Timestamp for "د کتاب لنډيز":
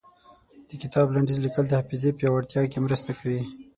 0.69-1.37